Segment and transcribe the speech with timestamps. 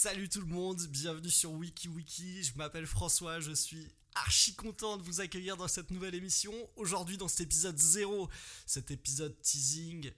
[0.00, 5.02] Salut tout le monde, bienvenue sur WikiWiki, je m'appelle François, je suis archi content de
[5.02, 6.52] vous accueillir dans cette nouvelle émission.
[6.76, 8.28] Aujourd'hui dans cet épisode 0,
[8.64, 10.12] cet épisode teasing,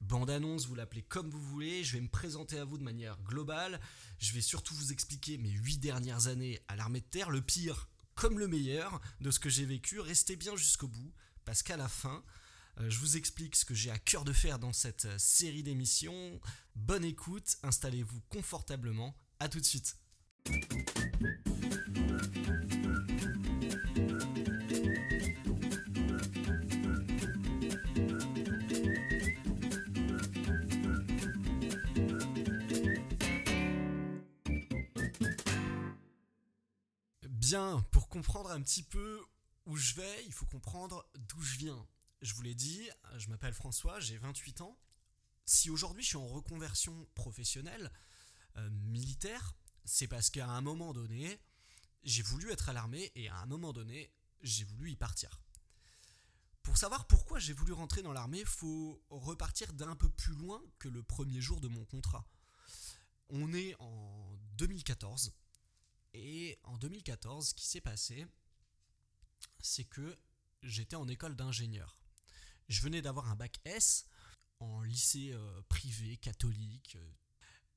[0.00, 3.78] bande-annonce, vous l'appelez comme vous voulez, je vais me présenter à vous de manière globale,
[4.18, 7.90] je vais surtout vous expliquer mes 8 dernières années à l'armée de terre, le pire
[8.14, 11.12] comme le meilleur de ce que j'ai vécu, restez bien jusqu'au bout,
[11.44, 12.24] parce qu'à la fin,
[12.80, 15.62] euh, je vous explique ce que j'ai à cœur de faire dans cette euh, série
[15.62, 16.40] d'émissions.
[16.74, 19.14] Bonne écoute, installez-vous confortablement.
[19.38, 19.96] À tout de suite.
[37.28, 39.20] Bien, pour comprendre un petit peu
[39.66, 41.86] où je vais, il faut comprendre d'où je viens
[42.22, 44.76] je vous l'ai dit, je m'appelle François, j'ai 28 ans.
[45.44, 47.92] Si aujourd'hui je suis en reconversion professionnelle,
[48.58, 51.40] euh, militaire, c'est parce qu'à un moment donné,
[52.02, 54.10] j'ai voulu être à l'armée et à un moment donné,
[54.42, 55.40] j'ai voulu y partir.
[56.62, 60.88] Pour savoir pourquoi j'ai voulu rentrer dans l'armée, faut repartir d'un peu plus loin que
[60.88, 62.26] le premier jour de mon contrat.
[63.28, 65.32] On est en 2014
[66.14, 68.26] et en 2014, ce qui s'est passé,
[69.60, 70.18] c'est que
[70.62, 72.00] j'étais en école d'ingénieur.
[72.68, 74.06] Je venais d'avoir un bac S
[74.60, 76.98] en lycée euh, privé, catholique.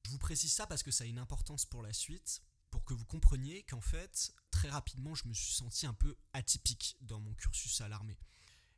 [0.09, 2.95] Je vous précise ça parce que ça a une importance pour la suite, pour que
[2.95, 7.35] vous compreniez qu'en fait, très rapidement, je me suis senti un peu atypique dans mon
[7.35, 8.17] cursus à l'armée.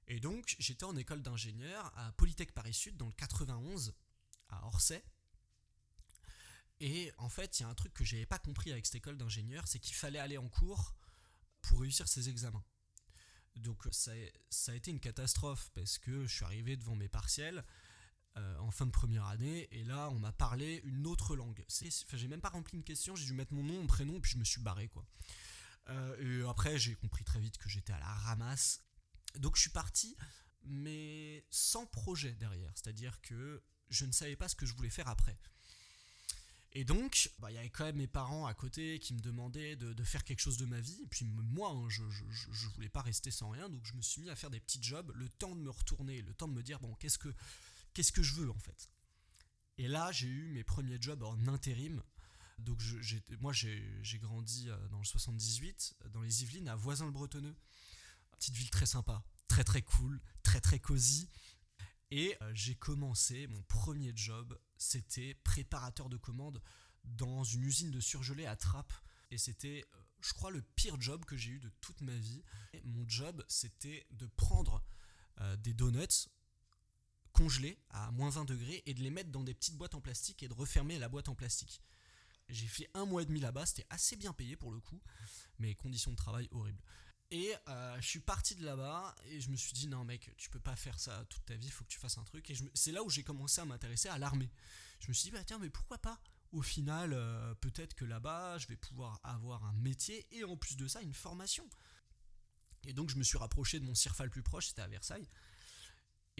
[0.09, 3.93] Et donc, j'étais en école d'ingénieur à Polytech Paris Sud, dans le 91,
[4.49, 5.05] à Orsay.
[6.81, 9.17] Et en fait, il y a un truc que j'avais pas compris avec cette école
[9.17, 10.97] d'ingénieur, c'est qu'il fallait aller en cours
[11.61, 12.65] pour réussir ses examens.
[13.55, 17.63] Donc ça, a été une catastrophe parce que je suis arrivé devant mes partiels
[18.37, 21.63] euh, en fin de première année et là on m'a parlé une autre langue.
[21.67, 24.31] Enfin, j'ai même pas rempli une question, j'ai dû mettre mon nom, mon prénom puis
[24.31, 25.05] je me suis barré quoi.
[25.89, 28.83] Euh, après j'ai compris très vite que j'étais à la ramasse.
[29.39, 30.15] Donc je suis parti
[30.63, 35.07] mais sans projet derrière, c'est-à-dire que je ne savais pas ce que je voulais faire
[35.07, 35.37] après.
[36.73, 39.75] Et donc, bah, il y avait quand même mes parents à côté qui me demandaient
[39.75, 41.01] de, faire quelque chose de ma vie.
[41.03, 44.21] Et puis moi, hein, je, je, voulais pas rester sans rien, donc je me suis
[44.21, 46.63] mis à faire des petits jobs, le temps de me retourner, le temps de me
[46.63, 47.33] dire, bon, qu'est-ce que,
[47.93, 48.89] qu'est-ce que je veux en fait?
[49.77, 52.03] Et là, j'ai eu mes premiers jobs en intérim.
[52.59, 52.81] Donc
[53.39, 57.55] moi, j'ai grandi euh, dans le 78, dans les Yvelines, à Voisin-le-Bretonneux.
[58.37, 61.29] Petite ville très sympa, très très cool, très très cosy.
[62.11, 66.61] Et euh, j'ai commencé mon premier job, c'était préparateur de commandes
[67.03, 68.93] dans une usine de surgelés à Trappes.
[69.31, 72.43] Et c'était, euh, je crois, le pire job que j'ai eu de toute ma vie.
[72.83, 74.83] mon job, c'était de prendre
[75.57, 76.27] des donuts
[77.41, 80.43] congelés à moins 20 degrés et de les mettre dans des petites boîtes en plastique
[80.43, 81.81] et de refermer la boîte en plastique.
[82.49, 85.01] J'ai fait un mois et demi là-bas, c'était assez bien payé pour le coup,
[85.57, 86.81] mais conditions de travail horribles.
[87.31, 90.49] Et euh, je suis parti de là-bas et je me suis dit non mec, tu
[90.49, 92.49] peux pas faire ça toute ta vie, faut que tu fasses un truc.
[92.51, 94.51] Et c'est là où j'ai commencé à m'intéresser à l'armée.
[94.99, 96.21] Je me suis dit bah tiens mais pourquoi pas?
[96.51, 100.75] Au final, euh, peut-être que là-bas, je vais pouvoir avoir un métier et en plus
[100.75, 101.67] de ça une formation.
[102.85, 105.29] Et donc je me suis rapproché de mon CIRFA le plus proche, c'était à Versailles.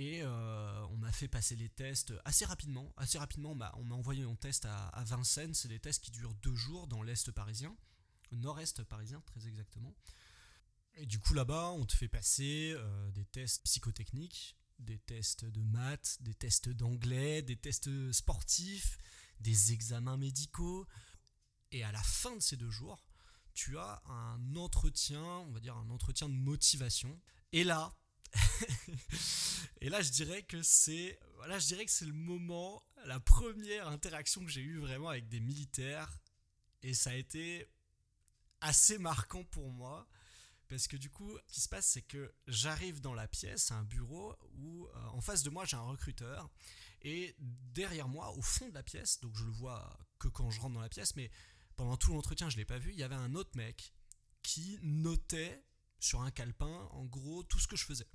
[0.01, 2.91] Et euh, on m'a fait passer les tests assez rapidement.
[2.97, 5.53] Assez rapidement, on m'a envoyé un test à, à Vincennes.
[5.53, 7.77] C'est des tests qui durent deux jours dans l'Est parisien,
[8.31, 9.95] nord-est parisien très exactement.
[10.95, 15.61] Et du coup, là-bas, on te fait passer euh, des tests psychotechniques, des tests de
[15.61, 18.97] maths, des tests d'anglais, des tests sportifs,
[19.39, 20.87] des examens médicaux.
[21.71, 23.05] Et à la fin de ces deux jours,
[23.53, 27.21] tu as un entretien, on va dire un entretien de motivation.
[27.51, 27.95] Et là,
[29.81, 33.87] et là, je dirais que c'est, voilà, je dirais que c'est le moment, la première
[33.87, 36.19] interaction que j'ai eue vraiment avec des militaires,
[36.83, 37.67] et ça a été
[38.61, 40.07] assez marquant pour moi
[40.71, 43.83] parce que du coup, ce qui se passe, c'est que j'arrive dans la pièce, un
[43.83, 46.49] bureau, où euh, en face de moi, j'ai un recruteur.
[47.01, 50.61] Et derrière moi, au fond de la pièce, donc je le vois que quand je
[50.61, 51.29] rentre dans la pièce, mais
[51.75, 53.93] pendant tout l'entretien, je ne l'ai pas vu, il y avait un autre mec
[54.43, 55.61] qui notait
[55.99, 58.07] sur un calepin, en gros, tout ce que je faisais.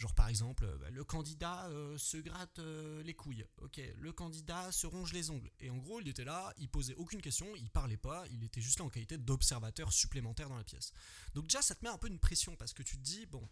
[0.00, 3.44] Genre par exemple, euh, bah, le candidat euh, se gratte euh, les couilles.
[3.58, 5.50] Ok, le candidat se ronge les ongles.
[5.60, 8.62] Et en gros, il était là, il posait aucune question, il parlait pas, il était
[8.62, 10.94] juste là en qualité d'observateur supplémentaire dans la pièce.
[11.34, 13.46] Donc déjà, ça te met un peu une pression parce que tu te dis bon,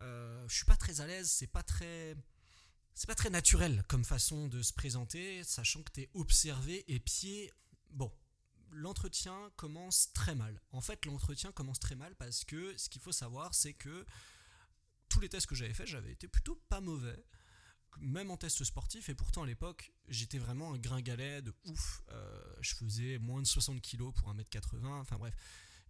[0.00, 2.16] je suis pas très à l'aise, c'est pas très
[2.94, 6.98] c'est pas très naturel comme façon de se présenter, sachant que tu es observé et
[6.98, 7.52] pied.
[7.90, 8.10] Bon,
[8.72, 10.60] l'entretien commence très mal.
[10.72, 14.04] En fait, l'entretien commence très mal parce que ce qu'il faut savoir, c'est que
[15.16, 17.24] tous les tests que j'avais faits, j'avais été plutôt pas mauvais.
[18.00, 22.02] même en test sportif, et pourtant à l'époque, j'étais vraiment un gringalet de ouf.
[22.10, 25.34] Euh, je faisais moins de 60 kg pour 1m80, enfin bref,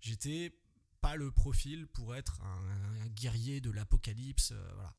[0.01, 0.57] j'étais
[1.01, 4.95] pas le profil pour être un, guerrier de l'apocalypse, euh, voilà.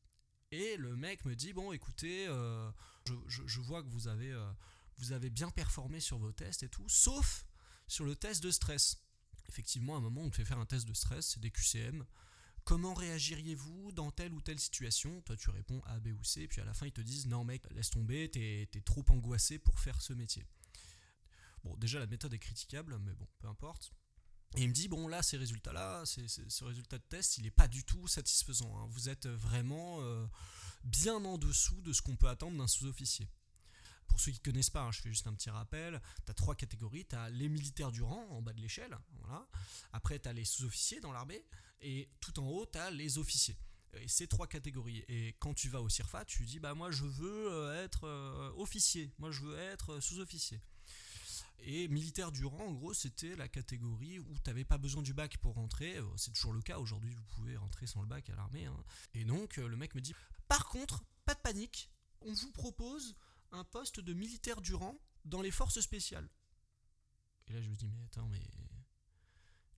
[0.50, 2.70] Et le mec me dit, bon écoutez, euh,
[3.28, 4.34] je, vois que vous avez,
[4.98, 7.46] vous avez bien performé sur vos tests et tout, sauf
[7.86, 8.98] sur le test de stress.
[9.48, 12.04] Effectivement, à un moment, on te fait faire un test de stress, c'est des QCM.
[12.68, 15.22] Comment réagiriez-vous dans telle ou telle situation?
[15.22, 17.42] Toi, tu réponds A, B ou C, puis à la fin, ils te disent Non,
[17.42, 20.44] mec, laisse tomber, t'es es trop angoissé pour faire ce métier.
[21.64, 23.94] Bon, déjà, la méthode est critiquable, mais bon, peu importe.
[24.54, 27.68] Et il me dit Bon, là, ces résultats-là, ce résultat de test, il n'est pas
[27.68, 28.76] du tout satisfaisant.
[28.76, 28.86] Hein.
[28.90, 30.26] Vous êtes vraiment euh,
[30.84, 33.30] bien en dessous de ce qu'on peut attendre d'un sous-officier.
[34.08, 36.00] Pour ceux qui ne connaissent pas, hein, je fais juste un petit rappel.
[36.24, 37.06] Tu as trois catégories.
[37.06, 38.96] Tu as les militaires du rang, en bas de l'échelle.
[39.20, 39.46] Voilà.
[39.92, 41.44] Après, tu as les sous-officiers dans l'armée.
[41.80, 43.56] Et tout en haut, tu as les officiers.
[43.94, 45.04] Et c'est trois catégories.
[45.08, 48.52] Et quand tu vas au CIRFA, tu dis bah moi je veux euh, être euh,
[48.56, 50.60] officier, moi je veux être euh, sous-officier.
[51.60, 55.12] Et militaire du rang, en gros, c'était la catégorie où tu n'avais pas besoin du
[55.12, 55.98] bac pour rentrer.
[56.16, 56.78] C'est toujours le cas.
[56.78, 58.66] Aujourd'hui, vous pouvez rentrer sans le bac à l'armée.
[58.66, 58.84] Hein.
[59.14, 60.14] Et donc, le mec me dit
[60.46, 61.90] Par contre, pas de panique,
[62.20, 63.16] on vous propose
[63.52, 66.28] un poste de militaire du rang dans les forces spéciales.
[67.48, 68.42] Et là, je me dis Mais attends, mais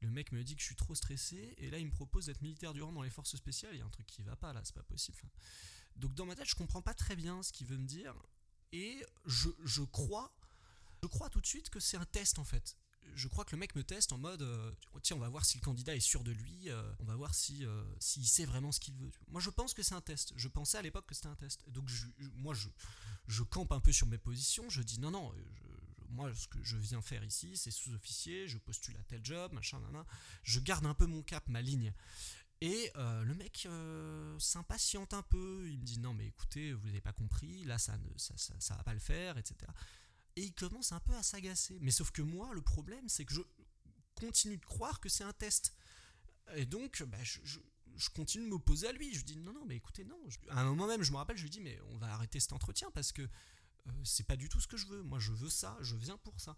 [0.00, 2.40] le mec me dit que je suis trop stressé, et là il me propose d'être
[2.40, 4.52] militaire du rang dans les forces spéciales, il y a un truc qui va pas
[4.52, 5.18] là, c'est pas possible.
[5.96, 8.14] Donc dans ma tête, je comprends pas très bien ce qu'il veut me dire,
[8.72, 10.32] et je, crois,
[11.02, 12.78] je crois tout de suite que c'est un test en fait.
[13.14, 15.58] Je crois que le mec me teste en mode, euh, tiens, on va voir si
[15.58, 18.72] le candidat est sûr de lui, euh, on va voir si euh, s'il sait vraiment
[18.72, 19.10] ce qu'il veut.
[19.28, 20.32] Moi, je pense que c'est un test.
[20.36, 21.68] Je pensais à l'époque que c'était un test.
[21.68, 21.90] Donc,
[22.36, 22.68] moi, je,
[23.26, 24.68] je campe un peu sur mes positions.
[24.70, 25.34] Je dis non, non,
[26.08, 29.80] moi, ce que je viens faire ici, c'est sous-officier, je postule à tel job, machin,
[29.92, 30.04] nan,
[30.42, 31.92] Je garde un peu mon cap, ma ligne.
[32.62, 33.68] Et le mec
[34.38, 35.68] s'impatiente un peu.
[35.68, 38.74] Il me dit non, mais écoutez, vous n'avez pas compris, là, ça ne ça, ça,
[38.76, 39.70] va pas le faire, etc.
[40.36, 41.78] Et il commence un peu à s'agacer.
[41.80, 43.42] Mais sauf que moi, le problème, c'est que je
[44.14, 45.74] continue de croire que c'est un test.
[46.54, 47.58] Et donc, bah, je,
[48.14, 49.12] continue de m'opposer à lui.
[49.12, 50.18] Je lui dis non, non, mais écoutez, non.
[50.50, 52.52] À un moment même, je me rappelle, je lui dis mais on va arrêter cet
[52.52, 55.02] entretien parce que euh, c'est pas du tout ce que je veux.
[55.02, 56.56] Moi, je veux ça, je viens pour ça.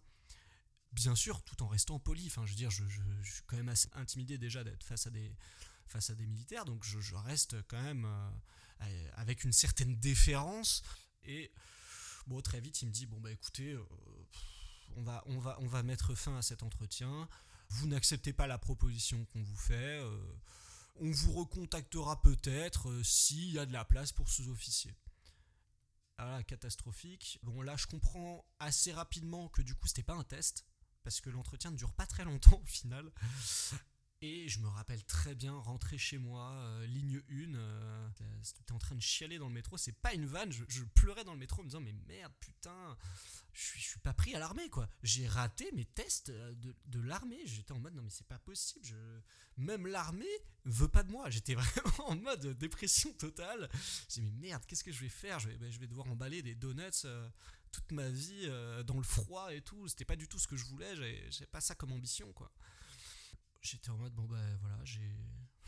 [0.93, 2.27] Bien sûr, tout en restant poli.
[2.27, 2.85] Enfin, je veux dire, je,
[3.25, 5.35] suis quand même assez intimidé déjà d'être face à des
[5.87, 10.83] face à des militaires, donc je, reste quand même euh, avec une certaine déférence.
[11.25, 11.53] Et
[12.27, 13.85] bon, très vite, il me dit bon bah écoutez, euh,
[14.97, 17.29] on va on va on va mettre fin à cet entretien.
[17.69, 20.03] Vous n'acceptez pas la proposition qu'on vous fait.
[20.97, 24.95] on vous recontactera peut-être s'il y a de la place pour sous-officier.
[26.19, 27.41] Ah, catastrophique.
[27.43, 30.65] Bon, là, je comprends assez rapidement que du coup, c'était pas un test,
[31.03, 33.11] parce que l'entretien ne dure pas très longtemps au final.
[34.25, 38.09] Et je me rappelle très bien rentrer chez moi, euh, ligne 1, euh,
[38.71, 41.41] en train de chialer dans le métro, c'est pas une vanne, je, pleurais dans le
[41.41, 42.97] métro en me disant mais merde, putain,
[43.53, 44.89] je suis, pas pris à l'armée quoi.
[45.03, 46.55] J'ai raté mes tests euh,
[46.85, 48.87] de, l'armée, j'étais en mode non mais c'est pas possible,
[49.57, 50.25] même l'armée
[50.67, 53.69] veut pas de moi, j'étais vraiment en mode dépression totale.
[54.09, 55.41] J'ai dit mais merde, qu'est-ce que je vais faire?
[55.41, 57.29] Je vais, ben, devoir emballer des donuts euh,
[57.73, 58.49] toute ma vie
[58.87, 61.61] dans le froid et tout, c'était pas du tout ce que je voulais, j'avais pas
[61.61, 62.53] ça comme ambition quoi
[63.63, 65.17] j'étais en mode bon ben voilà j'ai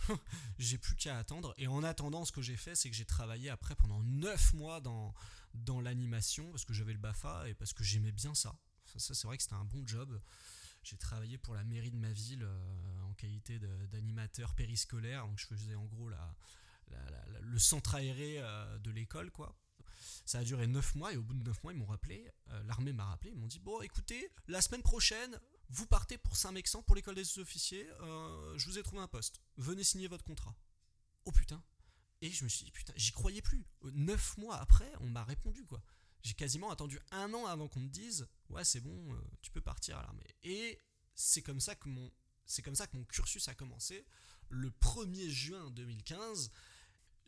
[0.58, 1.54] j'ai plus qu'à attendre.
[1.56, 4.80] Et en attendant ce que j'ai fait c'est que j'ai travaillé après pendant 9 mois
[4.80, 5.14] dans
[5.54, 8.58] dans l'animation parce que j'avais le Bafa et parce que j'aimais bien ça.
[8.96, 10.20] Ça, c'est vrai que c'était un bon job.
[10.82, 15.26] J'ai travaillé pour la mairie de ma ville euh, en qualité d'animateur périscolaire.
[15.26, 16.36] Donc je faisais en gros la,
[17.40, 19.56] le centre aéré euh, de l'école quoi.
[20.26, 22.62] Ça a duré 9 mois et au bout de 9 mois ils m'ont rappelé euh,
[22.64, 25.38] l'armée m'a rappelé ils m'ont dit bon écoutez la semaine prochaine
[25.74, 29.40] vous partez pour Saint-Mexan pour l'école des officiers, euh, je vous ai trouvé un poste,
[29.56, 30.56] venez signer votre contrat.
[31.24, 31.62] Oh putain.
[32.20, 33.66] Et je me suis dit, putain, j'y croyais plus.
[33.84, 35.82] Euh, neuf mois après, on m'a répondu quoi.
[36.22, 39.60] J'ai quasiment attendu un an avant qu'on me dise, ouais c'est bon, euh, tu peux
[39.60, 40.24] partir à l'armée.
[40.44, 40.80] Et
[41.14, 42.10] c'est comme mon,
[42.46, 44.06] c'est comme ça que mon cursus a commencé.
[44.50, 46.52] Le 1er juin 2015,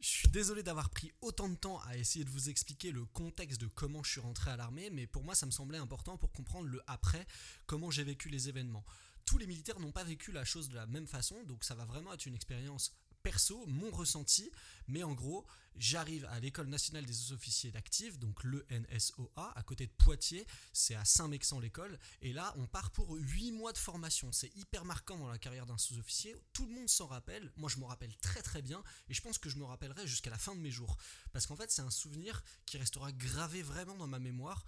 [0.01, 3.61] je suis désolé d'avoir pris autant de temps à essayer de vous expliquer le contexte
[3.61, 6.33] de comment je suis rentré à l'armée, mais pour moi ça me semblait important pour
[6.33, 7.27] comprendre le après,
[7.67, 8.85] comment j'ai vécu les événements.
[9.25, 11.85] Tous les militaires n'ont pas vécu la chose de la même façon, donc ça va
[11.85, 12.95] vraiment être une expérience
[13.27, 14.53] perso, mon ressenti,
[14.87, 19.89] mais en gros, j'arrive à l'école nationale des officiers d'actifs, donc le NSOA, à côté
[19.89, 24.31] de Poitiers, c'est à Saint-Mexan l'école, et là on part pour 8 mois de formation,
[24.31, 27.79] c'est hyper marquant dans la carrière d'un sous-officier, tout le monde s'en rappelle, moi je
[27.79, 30.55] me rappelle très très bien, et je pense que je me rappellerai jusqu'à la fin
[30.55, 30.97] de mes jours,
[31.33, 34.65] parce qu'en fait c'est un souvenir qui restera gravé vraiment dans ma mémoire,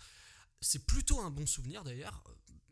[0.60, 2.24] c'est plutôt un bon souvenir d'ailleurs,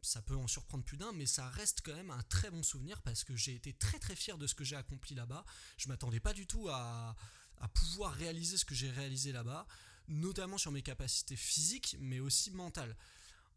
[0.07, 3.03] ça peut en surprendre plus d'un, mais ça reste quand même un très bon souvenir
[3.03, 5.45] parce que j'ai été très très fier de ce que j'ai accompli là-bas.
[5.77, 7.17] Je m'attendais pas du tout à,
[7.75, 9.67] pouvoir réaliser ce que j'ai réalisé là-bas.
[10.09, 12.97] notamment sur mes capacités physiques, mais aussi mentales.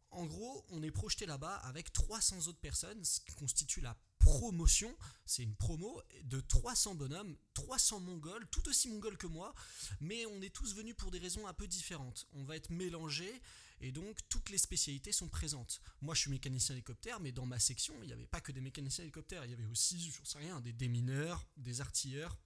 [0.09, 4.95] En gros, on est projeté là-bas avec 300 autres personnes, ce qui constitue la promotion,
[5.27, 9.53] c'est une promo de 300 bonhommes, 300 mongols, tout aussi mongols que moi,
[10.01, 12.27] mais on est tous venus pour des raisons un peu différentes.
[12.33, 13.41] On va être mélangés
[13.81, 15.81] et donc toutes les spécialités sont présentes.
[16.01, 18.61] Moi je suis mécanicien hélicoptère, mais dans ma section, il n'y avait pas que des
[18.61, 22.37] mécaniciens hélicoptères, il y avait aussi, je sais rien, des démineurs, des artilleurs,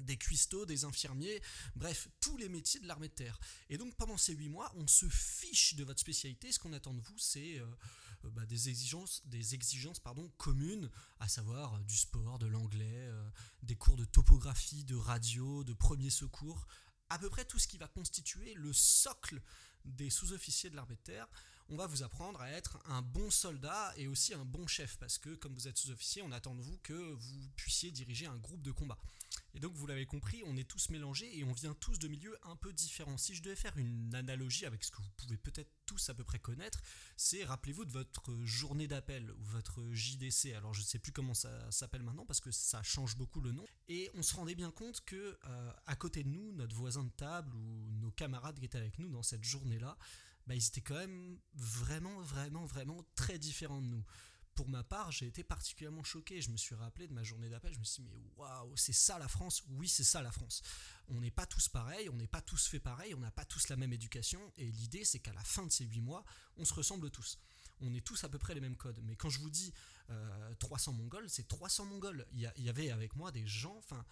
[0.00, 1.40] des cuistots, des infirmiers,
[1.76, 3.38] bref, tous les métiers de l'armée de terre.
[3.68, 6.94] Et donc pendant ces 8 mois, on se fiche de votre spécialité, ce qu'on attend
[6.94, 7.66] de vous, c'est euh,
[8.24, 10.00] euh, bah, des exigences, des exigences
[10.36, 13.10] communes, à savoir euh, du sport, de l'anglais,
[13.62, 16.66] des cours de topographie, de radio, de premier secours,
[17.08, 19.42] à peu près tout ce qui va constituer le socle
[19.84, 21.28] des sous-officiers de l'armée de.
[21.72, 25.18] On va vous apprendre à être un bon soldat et aussi un bon chef, parce
[25.18, 28.62] que comme vous êtes sous-officier, on attend de vous que vous puissiez diriger un groupe
[28.62, 28.98] de combat.
[29.54, 32.36] Et donc vous l'avez compris, on est tous mélangés et on vient tous de milieux
[32.42, 33.16] un peu différents.
[33.16, 36.24] Si je devais faire une analogie avec ce que vous pouvez peut-être tous à peu
[36.24, 36.80] près connaître,
[37.16, 40.54] c'est rappelez-vous de votre journée d'appel ou votre JDC.
[40.56, 43.52] Alors je ne sais plus comment ça s'appelle maintenant parce que ça change beaucoup le
[43.52, 43.64] nom.
[43.88, 47.10] Et on se rendait bien compte que euh, à côté de nous, notre voisin de
[47.10, 49.96] table ou nos camarades qui étaient avec nous dans cette journée-là,
[50.50, 54.04] bah, ils étaient quand même vraiment, vraiment, vraiment très différents de nous
[54.60, 56.42] pour ma part, j'ai été particulièrement choqué.
[56.42, 57.72] Je me suis rappelé de ma journée d'appel.
[57.72, 60.60] Je me suis dit, mais waouh, c'est ça la France Oui, c'est ça la France.
[61.08, 63.68] On n'est pas tous pareils, on n'est pas tous fait pareil, on n'a pas tous
[63.68, 64.40] la même éducation.
[64.56, 66.24] Et l'idée, c'est qu'à la fin de ces huit mois,
[66.56, 67.38] on se ressemble tous.
[67.80, 69.00] On est tous à peu près les mêmes codes.
[69.04, 69.72] Mais quand je vous dis
[70.58, 72.26] 300 euh, Mongols, c'est 300 Mongols.
[72.32, 74.04] Il y, avait avec moi des gens, enfin,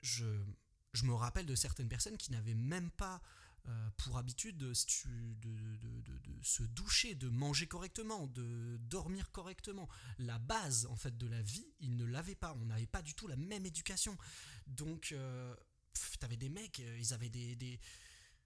[0.00, 0.24] je,
[0.94, 3.20] je me rappelle de certaines personnes qui n'avaient même pas
[3.68, 9.88] euh, pour habitude de, se doucher, de manger correctement, de dormir correctement.
[10.18, 12.54] La base en fait de la vie, ils ne l'avaient pas.
[12.60, 14.16] On n'avait pas du tout la même éducation.
[14.66, 15.54] Donc, euh,
[16.18, 17.80] t'avais des mecs, euh, ils avaient des,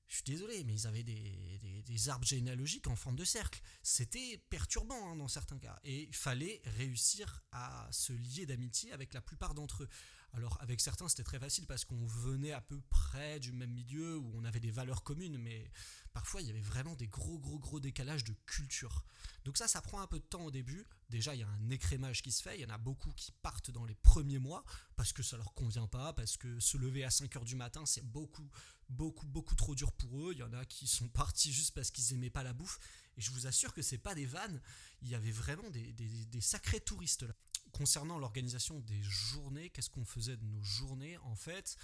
[0.09, 3.61] je suis désolé, mais ils avaient des, arbres généalogiques en forme de cercle.
[3.83, 5.79] C'était perturbant hein, dans certains cas.
[5.85, 9.89] Et il fallait réussir à se lier d'amitié avec la plupart d'entre eux.
[10.37, 14.19] Alors avec certains c'était très facile parce qu'on venait à peu près du même milieu
[14.19, 15.71] où on avait des valeurs communes, mais
[16.13, 19.05] parfois il y avait vraiment des gros gros gros décalages de culture.
[19.45, 20.89] Donc ça ça prend un peu de temps au début.
[21.09, 23.31] Déjà il y a un écrémage qui se fait, il y en a beaucoup qui
[23.31, 24.65] partent dans les premiers mois
[24.97, 28.05] parce que ça leur convient pas, parce que se lever à 5h du matin c'est
[28.05, 28.51] beaucoup
[28.89, 30.33] beaucoup beaucoup trop dur pour eux.
[30.33, 32.81] Il y en a qui sont partis juste parce qu'ils aimaient pas la bouffe.
[33.17, 34.61] Et je vous assure que c'est pas des vannes,
[35.01, 37.35] il y avait vraiment des, des sacrés touristes là
[37.75, 41.77] concernant l'organisation des journées, qu'est-ce qu'on faisait de nos journées en fait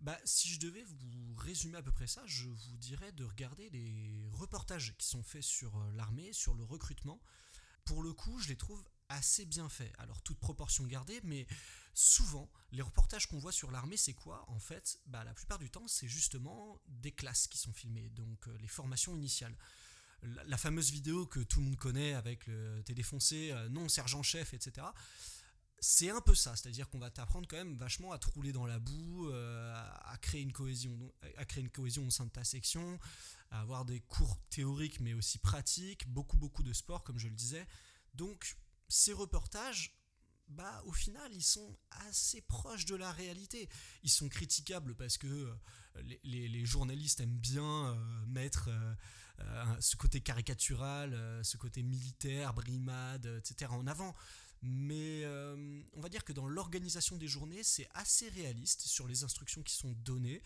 [0.00, 3.68] bah, Si je devais vous résumer à peu près ça, je vous dirais de regarder
[3.70, 7.20] les reportages qui sont faits sur euh, l'armée, sur le recrutement.
[7.84, 9.92] Pour le coup, je les trouve assez bien faits.
[9.98, 11.46] Alors, toute proportion gardée, mais
[11.92, 15.70] souvent, les reportages qu'on voit sur l'armée, c'est quoi En fait, bah, la plupart du
[15.70, 19.56] temps, c'est justement des classes qui sont filmées, donc euh, les formations initiales
[20.22, 24.54] la, fameuse vidéo que tout le monde connaît avec le T'es défoncé, euh, non sergent-chef,
[24.54, 24.86] etc.
[25.78, 28.66] C'est un peu ça, c'est-à-dire qu'on va t'apprendre quand même vachement à te rouler dans
[28.66, 32.44] la boue, euh, à, créer une cohésion, à créer une cohésion au sein de ta
[32.44, 33.00] section,
[33.50, 37.34] à avoir des cours théoriques mais aussi pratiques, beaucoup beaucoup de sport comme je le
[37.34, 37.66] disais.
[38.14, 38.56] Donc
[38.88, 40.01] ces reportages,
[40.52, 41.76] bah, au final, ils sont
[42.08, 43.68] assez proches de la réalité.
[44.02, 45.54] Ils sont critiquables parce que euh,
[46.24, 48.70] les, journalistes aiment bien mettre
[49.40, 53.70] euh, ce côté caricatural, euh, ce côté militaire, brimade, etc.
[53.72, 54.14] en avant.
[54.62, 59.24] Mais euh, on va dire que dans l'organisation des journées, c'est assez réaliste sur les
[59.24, 60.42] instructions qui sont données.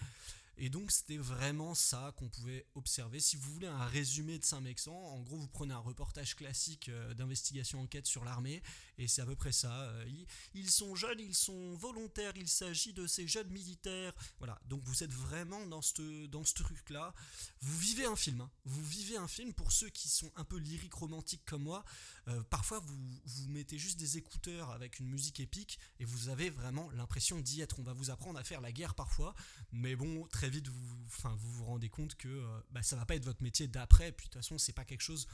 [0.58, 3.20] Et donc c'était vraiment ça qu'on pouvait observer.
[3.20, 7.12] Si vous voulez un résumé de Saint-Mexan, en gros vous prenez un reportage classique euh,
[7.12, 8.62] d'investigation enquête sur l'armée,
[8.96, 9.82] et c'est à peu près ça.
[9.82, 10.08] Euh,
[10.54, 14.14] ils, sont jeunes, ils sont volontaires, il s'agit de ces jeunes militaires.
[14.38, 17.12] Voilà, donc vous êtes vraiment dans ce dans truc-là.
[17.60, 18.50] Vous vivez un film, hein.
[18.64, 21.84] vous vivez un film pour ceux qui sont un peu lyriques romantiques comme moi.
[22.28, 26.48] Euh, parfois vous, vous mettez juste des écouteurs avec une musique épique, et vous avez
[26.48, 27.78] vraiment l'impression d'y être.
[27.78, 29.34] On va vous apprendre à faire la guerre parfois,
[29.70, 33.16] mais bon, très vite vous, vous vous rendez compte que euh, bah, ça va pas
[33.16, 35.26] être votre métier d'après, puis de toute façon c'est pas quelque chose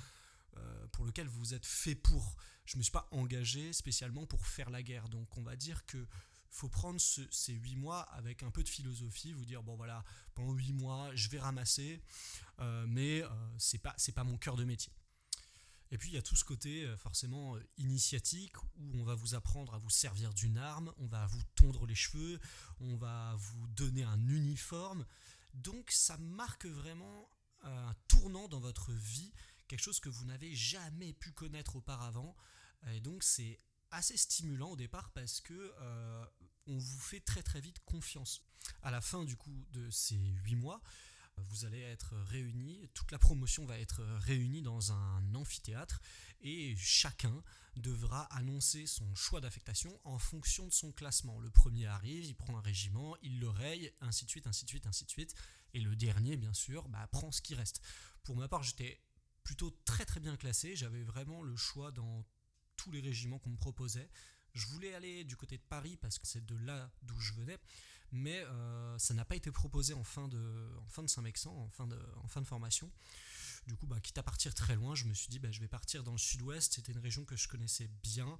[0.56, 2.36] euh, pour lequel vous êtes fait pour.
[2.64, 6.06] Je me suis pas engagé spécialement pour faire la guerre, donc on va dire que
[6.50, 10.04] faut prendre ces huit mois avec un peu de philosophie, vous dire bon voilà
[10.34, 12.02] pendant huit mois je vais ramasser,
[12.60, 13.22] euh, mais
[13.58, 14.92] c'est pas c'est pas mon cœur de métier.
[15.92, 19.14] Et puis il y a tout ce côté euh, forcément euh, initiatique où on va
[19.14, 22.40] vous apprendre à vous servir d'une arme, on va vous tondre les cheveux,
[22.80, 25.04] on va vous donner un uniforme.
[25.52, 27.30] Donc ça marque vraiment
[27.60, 29.32] un tournant dans votre vie,
[29.68, 32.34] quelque chose que vous n'avez jamais pu connaître auparavant.
[32.90, 33.58] Et donc c'est
[33.90, 36.24] assez stimulant au départ parce que euh,
[36.66, 38.42] on vous fait très très vite confiance.
[38.80, 40.80] À la fin du coup de ces huit mois,
[41.36, 46.00] vous allez être réunis, toute la promotion va être réunie dans un amphithéâtre
[46.40, 47.42] et chacun
[47.76, 51.38] devra annoncer son choix d'affectation en fonction de son classement.
[51.38, 54.70] Le premier arrive, il prend un régiment, il le raye, ainsi de suite, ainsi de
[54.70, 55.34] suite, ainsi de suite.
[55.74, 57.80] Et le dernier, bien sûr, bah, prend ce qui reste.
[58.24, 59.00] Pour ma part, j'étais
[59.42, 62.24] plutôt très très bien classé, j'avais vraiment le choix dans
[62.76, 64.10] tous les régiments qu'on me proposait.
[64.54, 67.58] Je voulais aller du côté de Paris parce que c'est de là d'où je venais,
[68.12, 71.68] mais euh, ça n'a pas été proposé en fin de, en fin de Saint-Mexan, en,
[71.70, 72.90] fin de, en fin de formation.
[73.66, 75.68] Du coup, bah, quitte à partir très loin, je me suis dit bah, je vais
[75.68, 76.74] partir dans le sud-ouest.
[76.74, 78.38] C'était une région que je connaissais bien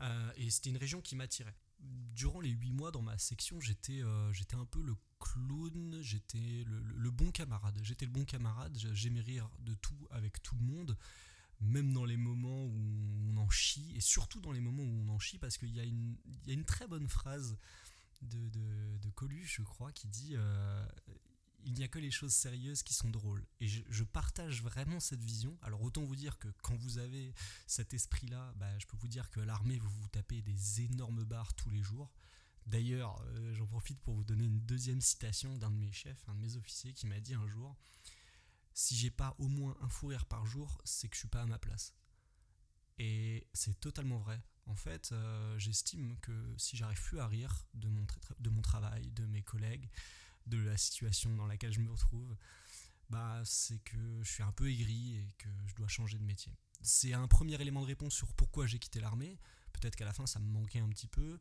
[0.00, 1.56] euh, et c'était une région qui m'attirait.
[1.80, 6.64] Durant les huit mois dans ma section, j'étais euh, j'étais un peu le clown, j'étais
[6.66, 7.78] le, le, bon camarade.
[7.82, 10.96] J'étais le bon camarade, j'aimais rire de tout avec tout le monde
[11.60, 15.08] même dans les moments où on en chie, et surtout dans les moments où on
[15.10, 17.56] en chie, parce qu'il y, a une très bonne phrase
[18.22, 18.48] de,
[18.98, 20.86] de, Coluche, je crois, qui dit euh,
[21.64, 23.44] Il n'y a que les choses sérieuses qui sont drôles.
[23.60, 25.56] Et je, partage vraiment cette vision.
[25.62, 27.34] Alors autant vous dire que quand vous avez
[27.66, 31.54] cet esprit-là, bah, je peux vous dire que l'armée, vous vous tapez des énormes barres
[31.54, 32.10] tous les jours.
[32.66, 36.34] D'ailleurs, euh, j'en profite pour vous donner une deuxième citation d'un de mes chefs, un
[36.34, 37.76] de mes officiers, qui m'a dit un jour
[38.74, 41.42] si j'ai pas au moins un fou rire par jour, c'est que je suis pas
[41.42, 41.94] à ma place.
[42.98, 44.40] Et c'est totalement vrai.
[44.66, 49.42] En fait, euh, j'estime que si j'arrive plus à rire de mon, travail, de mes
[49.42, 49.88] collègues,
[50.46, 52.36] de la situation dans laquelle je me retrouve,
[53.10, 56.52] bah c'est que je suis un peu aigri et que je dois changer de métier.
[56.80, 59.38] C'est un premier élément de réponse sur pourquoi j'ai quitté l'armée.
[59.72, 61.38] Peut-être qu'à la fin ça me manquait un petit peu,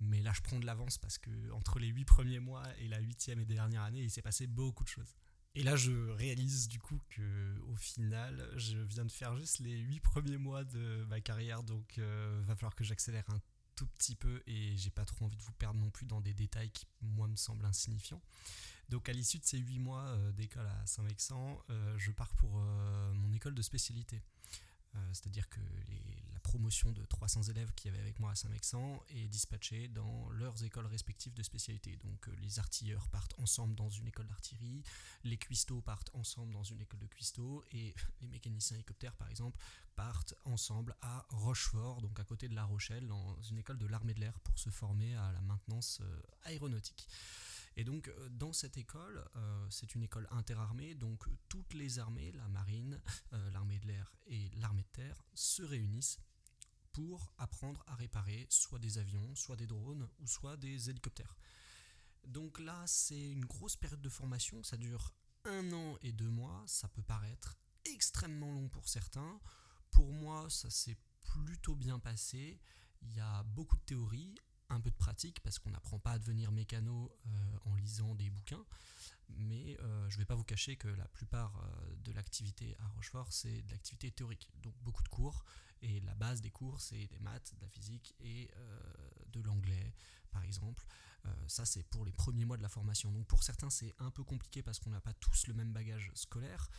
[0.00, 2.98] mais là je prends de l'avance parce que entre les huit premiers mois et la
[3.00, 5.16] huitième et dernière année, il s'est passé beaucoup de choses.
[5.56, 9.78] Et là, je réalise du coup que au final, je viens de faire juste les
[9.78, 13.40] 8 premiers mois de ma carrière, donc euh, va falloir que j'accélère un
[13.74, 16.34] tout petit peu et j'ai pas trop envie de vous perdre non plus dans des
[16.34, 18.20] détails qui moi me semblent insignifiants.
[18.90, 22.50] Donc à l'issue de ces 8 mois euh, d'école à Saint-Vexan, euh, je pars pour
[22.50, 24.20] mon école de spécialité.
[24.96, 25.60] Euh, c'est-à-dire que
[26.32, 30.62] la promotion de 300 élèves qui avaient avec moi à Saint-Mexan est dispatchée dans leurs
[30.64, 31.96] écoles respectives de spécialité.
[32.04, 34.82] Donc euh, les artilleurs partent ensemble dans une école d'artillerie,
[35.24, 39.58] les cuistots partent ensemble dans une école de cuistots, et les mécaniciens hélicoptères, par exemple,
[39.96, 44.14] partent ensemble à Rochefort, donc à côté de La Rochelle, dans une école de l'armée
[44.14, 47.08] de l'air pour se former à la maintenance euh, aéronautique.
[47.76, 52.32] Et donc euh, dans cette école, euh, c'est une école interarmée, donc toutes les armées,
[52.32, 53.00] la marine,
[53.34, 56.18] euh, l'armée de l'air et l'armée de terre, se réunissent
[56.92, 61.36] pour apprendre à réparer soit des avions, soit des drones ou soit des hélicoptères.
[62.24, 65.12] Donc là, c'est une grosse période de formation, ça dure
[65.44, 69.38] un an et deux mois, ça peut paraître extrêmement long pour certains.
[69.90, 72.58] Pour moi, ça s'est plutôt bien passé.
[73.02, 74.34] Il y a beaucoup de théories,
[74.68, 78.30] un peu de pratique parce qu'on n'apprend pas à devenir mécano euh, en lisant des
[78.30, 78.64] bouquins.
[79.28, 82.86] Mais euh, je ne vais pas vous cacher que la plupart euh, de l'activité à
[82.88, 84.48] Rochefort, c'est de l'activité théorique.
[84.62, 85.44] Donc beaucoup de cours.
[85.82, 88.50] Et la base des cours, c'est des maths, de la physique et
[89.30, 89.92] de l'anglais,
[90.30, 90.86] par exemple.
[91.48, 93.12] ça, c'est pour les premiers mois de la formation.
[93.12, 96.10] Donc pour certains, c'est un peu compliqué parce qu'on n'a pas tous le même bagage
[96.14, 96.70] scolaire.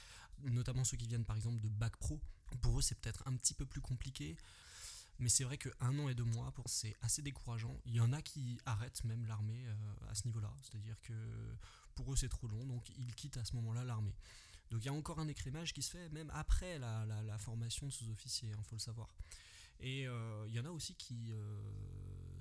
[0.46, 2.20] Notamment ceux qui viennent, par exemple, de bac pro.
[2.62, 4.36] Pour eux, c'est peut-être un petit peu plus compliqué.
[5.20, 7.80] Mais c'est vrai qu'un an et deux mois, c'est assez décourageant.
[7.86, 10.54] Il y en a qui arrêtent même l'armée euh, à ce niveau-là.
[10.62, 11.14] C'est-à-dire que
[11.96, 14.16] pour eux, c'est trop long, donc ils quittent à ce moment-là l'armée.
[14.70, 17.92] Donc il y a encore un écrémage qui se fait même après la, formation de
[17.92, 19.16] sous-officier, il hein, faut le savoir.
[19.80, 21.62] Et euh, il y en a aussi qui euh,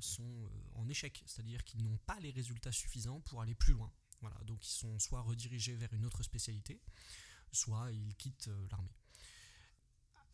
[0.01, 3.93] sont en échec, c'est-à-dire qu'ils n'ont pas les résultats suffisants pour aller plus loin.
[4.21, 6.81] Voilà, donc ils sont soit redirigés vers une autre spécialité,
[7.53, 8.93] soit ils quittent l'armée.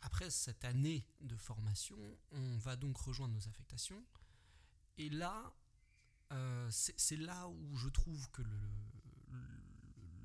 [0.02, 1.96] Après cette année de formation,
[2.32, 4.04] on va donc rejoindre nos affectations.
[4.98, 5.54] Et là,
[6.32, 8.58] euh, c'est là où je trouve que le,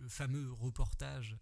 [0.10, 1.38] fameux reportage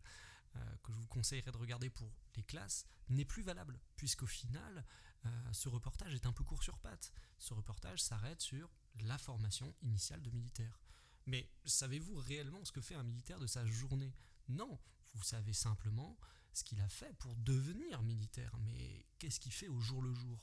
[0.55, 4.83] euh, que je vous conseillerais de regarder pour les classes n'est plus valable, puisqu'au final,
[5.25, 7.13] euh, ce reportage est un peu court sur pattes.
[7.37, 8.71] Ce reportage s'arrête sur
[9.01, 10.79] la formation initiale de militaire.
[11.27, 14.13] Mais savez-vous réellement ce que fait un militaire de sa journée?
[14.47, 14.79] Non,
[15.13, 16.17] vous savez simplement
[16.55, 18.55] ce qu'il a fait pour devenir militaire.
[18.59, 20.39] Mais qu'est-ce qu'il fait au jour le jour?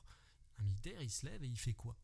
[0.59, 1.97] Un militaire, il se lève et il fait quoi?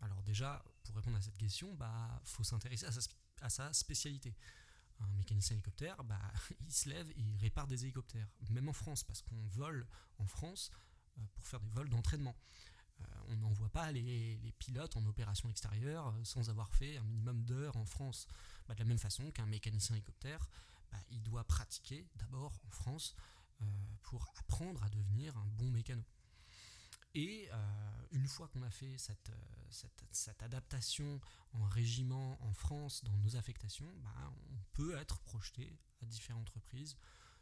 [0.00, 2.86] Alors déjà, pour répondre à cette question, bah faut s'intéresser
[3.40, 4.34] à sa, spécialité.
[5.00, 6.20] Un mécanicien hélicoptère, bah,
[6.60, 8.28] il se lève et il répare des hélicoptères.
[8.50, 9.86] Même en France, parce qu'on vole
[10.18, 10.70] en France
[11.18, 12.36] euh, pour faire des vols d'entraînement.
[13.00, 17.44] Euh, on n'envoie pas les, pilotes en opération extérieure euh, sans avoir fait un minimum
[17.44, 18.26] d'heures en France.
[18.66, 20.48] Bah, de la même façon qu'un mécanicien hélicoptère,
[20.94, 23.16] bah, il doit pratiquer d'abord en France
[23.60, 23.64] euh,
[24.04, 26.04] pour apprendre à devenir un bon mécano.
[27.14, 31.20] Et euh, une fois qu'on a fait cette, euh, cette, adaptation
[31.52, 36.96] en régiment en France dans nos affectations, bah, on peut être projeté à différentes reprises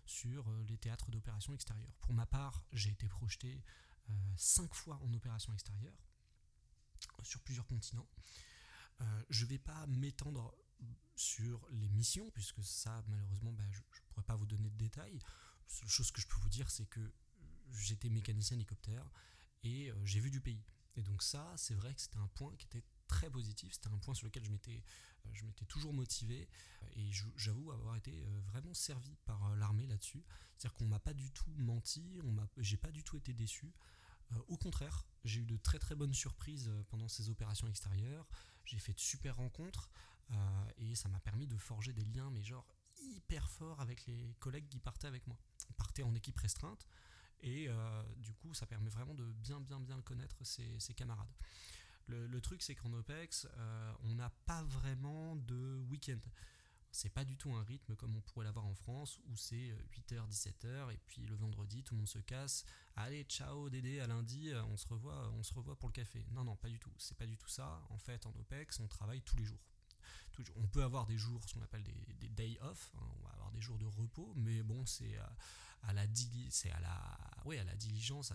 [0.06, 1.94] sur les théâtres d'opérations extérieures.
[2.00, 3.62] Pour ma part, j'ai été projeté
[4.36, 5.94] cinq fois en opération extérieure
[7.22, 8.08] sur plusieurs continents.
[9.30, 10.52] je ne vais pas m'étendre
[11.14, 15.18] sur les missions, puisque ça, malheureusement, bah, je ne pourrais pas vous donner de détails.
[15.18, 17.12] La seule chose que je peux vous dire, c'est que
[17.72, 19.08] j'étais mécanicien hélicoptère
[19.62, 20.62] et euh, j'ai vu du pays.
[20.96, 23.98] Et donc ça, c'est vrai que c'était un point qui était très positif, c'était un
[23.98, 24.82] point sur lequel je m'étais,
[25.26, 26.48] euh, je m'étais toujours motivé
[26.96, 30.24] et j'avoue avoir été euh, vraiment servi par l'armée là-dessus.
[30.56, 33.72] C'est-à-dire qu'on m'a pas du tout menti, on m'a, j'ai pas du tout été déçu.
[34.48, 38.28] au contraire, j'ai eu de très très bonnes surprises pendant ces opérations extérieures.
[38.64, 39.90] J'ai fait de super rencontres
[40.78, 42.66] et ça m'a permis de forger des liens, mais genre
[43.00, 45.36] hyper forts avec les collègues qui partaient avec moi.
[45.70, 46.86] On partait en équipe restreinte
[47.42, 51.32] et euh, du coup, ça permet vraiment de bien, bien, bien connaître ses, camarades.
[52.06, 56.18] Le, truc, c'est qu'en OPEX, euh, on n'a pas vraiment de week-end.
[56.94, 59.74] C'est pas du tout un rythme comme on pourrait l'avoir en France où c'est
[60.10, 62.66] 8h, 17h et puis le vendredi tout le monde se casse.
[62.96, 66.26] Allez, ciao Dédé, à lundi, euh, on se revoit, on se revoit pour le café.
[66.32, 66.92] Non, non, pas du tout.
[66.98, 67.82] C'est pas du tout ça.
[67.88, 69.64] En fait, en OPEX, on travaille tous les jours.
[70.56, 73.06] On peut avoir des jours, ce qu'on appelle des, des day off, hein.
[73.18, 75.16] on va avoir des jours de repos, mais bon, c'est
[75.82, 76.06] à la,
[77.76, 78.32] diligence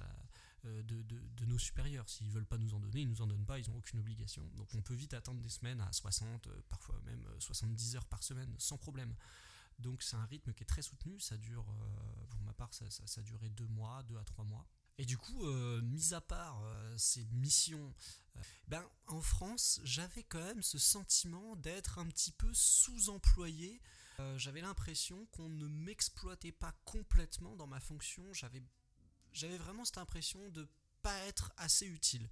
[0.65, 2.07] euh, de, nos supérieurs.
[2.09, 4.43] S'ils veulent pas nous en donner, ils nous en donnent pas, ils n'ont aucune obligation.
[4.55, 8.05] Donc on peut vite attendre des semaines à 60, euh, parfois même 70 euh, heures
[8.05, 9.15] par semaine, sans problème.
[9.79, 11.65] Donc c'est un rythme qui est très soutenu, ça dure,
[12.29, 14.65] pour ma part, ça, ça, a duré deux mois, deux à trois mois.
[14.97, 15.45] Et du coup,
[15.81, 16.61] mis à part
[16.97, 17.93] ces missions,
[18.67, 23.79] ben, en France, j'avais quand même ce sentiment d'être un petit peu sous-employé
[24.19, 28.23] euh, j'avais l'impression qu'on ne m'exploitait pas complètement dans ma fonction.
[28.33, 28.63] J'avais,
[29.31, 30.67] j'avais vraiment cette impression de
[31.03, 32.27] pas être assez utile.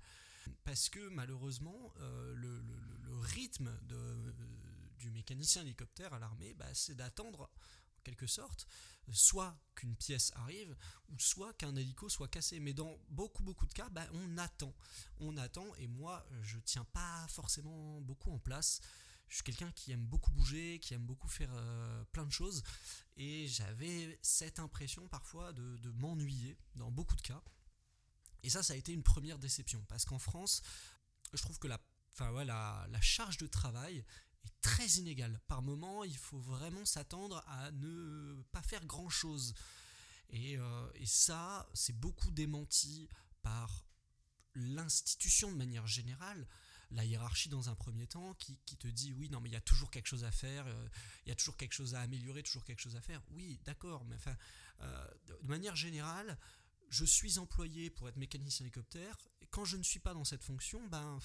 [0.64, 2.64] Parce que malheureusement, euh, le,
[3.22, 4.34] rythme de,
[4.98, 7.50] du mécanicien hélicoptère à l'armée, bah, c'est d'attendre,
[7.85, 8.66] en quelque sorte,
[9.12, 10.76] soit qu'une pièce arrive,
[11.10, 12.62] ou soit qu'un hélico soit cassé.
[12.62, 14.74] Mais dans beaucoup, beaucoup de cas, bah, on attend.
[15.20, 18.80] On attend, et moi, je tiens pas forcément beaucoup en place
[19.28, 22.64] je suis quelqu'un qui aime beaucoup bouger, qui aime beaucoup faire euh, plein de choses,
[23.18, 27.42] et j'avais cette impression parfois de, m'ennuyer dans beaucoup de cas.
[28.44, 30.62] Et ça, ça a été une première déception, parce qu'en France,
[31.34, 31.80] je trouve que la,
[32.20, 34.06] la, charge de travail
[34.66, 35.40] très inégale.
[35.48, 39.54] Par moment, il faut vraiment s'attendre à ne pas faire grand-chose.
[40.34, 43.08] Euh, et ça, c'est beaucoup démenti
[43.44, 43.86] par
[44.56, 46.48] l'institution de manière générale
[46.92, 49.62] la hiérarchie dans un premier temps qui, te dit oui, non, mais il y a
[49.62, 50.88] toujours quelque chose à faire, euh,
[51.26, 53.22] il y a toujours quelque chose à améliorer, toujours quelque chose à faire.
[53.32, 54.36] Oui, d'accord, mais enfin,
[54.82, 56.40] euh, de manière générale,
[56.90, 59.18] je suis employé pour être mécanicien hélicoptère,
[59.52, 61.20] quand je ne suis pas dans cette fonction, ben.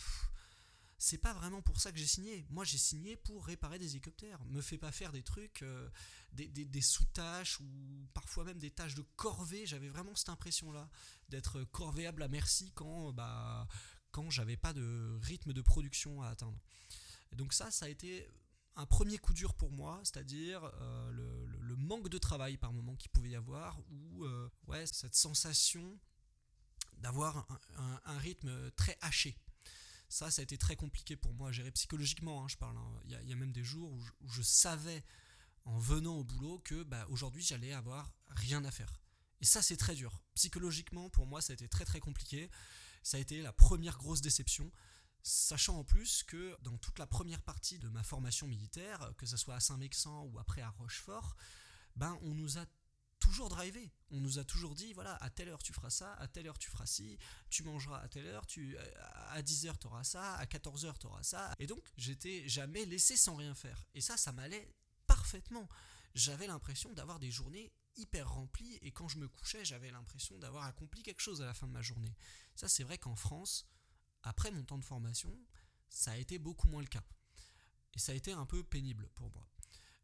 [1.02, 2.46] C'est pas vraiment pour ça que j'ai signé.
[2.50, 4.38] Moi, j'ai signé pour réparer des hélicoptères.
[4.44, 5.88] Me fais pas faire des trucs, euh,
[6.34, 9.64] des, sous-tâches ou parfois même des tâches de corvée.
[9.64, 10.90] J'avais vraiment cette impression-là
[11.30, 13.66] d'être corvéable à merci quand, bah,
[14.10, 16.60] quand j'avais pas de rythme de production à atteindre.
[17.32, 18.28] Donc ça, ça a été
[18.76, 23.10] un premier coup dur pour moi, c'est-à-dire euh, le, manque de travail par moment qu'il
[23.10, 25.98] pouvait y avoir, ou euh, ouais, cette sensation
[26.98, 27.48] d'avoir
[28.04, 29.34] un, rythme très haché.
[30.10, 32.76] Ça, ça a été très compliqué pour moi à gérer psychologiquement, hein, je parle.
[32.76, 33.00] Hein.
[33.06, 35.02] Il, y a, même des jours où je, savais,
[35.64, 39.00] en venant au boulot, que bah, aujourd'hui, j'allais avoir rien à faire.
[39.40, 40.20] Et ça, c'est très dur.
[40.34, 42.50] Psychologiquement, pour moi, ça a été très très compliqué
[43.02, 44.70] ça a été la première grosse déception.
[45.22, 49.36] Sachant en plus que dans toute la première partie de ma formation militaire, que ce
[49.36, 51.36] soit à Saint-Mexan ou après à Rochefort,
[51.96, 52.64] ben on nous a
[53.20, 53.92] toujours drivé.
[54.10, 56.58] On nous a toujours dit voilà, à telle heure tu feras ça, à telle heure
[56.58, 57.18] tu feras ci,
[57.50, 58.76] tu mangeras à telle heure, tu
[59.28, 61.54] à 10h tu auras ça, à 14h tu auras ça.
[61.58, 63.86] Et donc, j'étais jamais laissé sans rien faire.
[63.94, 64.74] Et ça ça m'allait
[65.06, 65.68] parfaitement.
[66.14, 70.64] J'avais l'impression d'avoir des journées hyper rempli et quand je me couchais, j'avais l'impression d'avoir
[70.64, 72.14] accompli quelque chose à la fin de ma journée.
[72.54, 73.68] Ça, c'est vrai qu'en France,
[74.22, 75.36] après mon temps de formation,
[75.88, 77.04] ça a été beaucoup moins le cas.
[77.94, 79.48] Et ça a été un peu pénible pour moi.